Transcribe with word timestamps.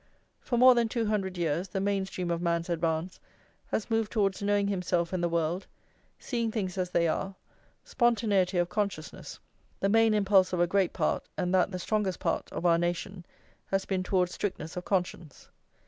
For 0.39 0.57
more 0.57 0.73
than 0.73 0.89
two 0.89 1.05
hundred 1.05 1.37
years 1.37 1.67
the 1.67 1.79
main 1.79 2.07
stream 2.07 2.31
of 2.31 2.41
man's 2.41 2.69
advance 2.71 3.19
has 3.67 3.91
moved 3.91 4.11
towards 4.11 4.41
knowing 4.41 4.67
himself 4.67 5.13
and 5.13 5.21
the 5.23 5.29
world, 5.29 5.67
seeing 6.17 6.51
things 6.51 6.75
as 6.75 6.89
they 6.89 7.07
are, 7.07 7.35
spontaneity 7.83 8.57
of 8.57 8.67
consciousness; 8.67 9.39
the 9.79 9.89
main 9.89 10.15
impulse 10.15 10.53
of 10.53 10.59
a 10.59 10.65
great 10.65 10.91
part, 10.93 11.29
and 11.37 11.53
that 11.53 11.69
the 11.69 11.77
strongest 11.77 12.19
part, 12.19 12.51
of 12.51 12.65
our 12.65 12.79
nation, 12.79 13.27
has 13.67 13.85
been 13.85 14.01
towards 14.01 14.33
strictness 14.33 14.75
of 14.75 14.85
conscience. 14.85 15.49